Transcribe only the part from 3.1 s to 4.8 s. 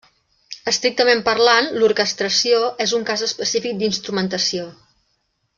cas específic d'instrumentació.